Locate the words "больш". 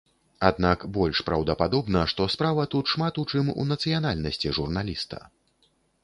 0.93-1.19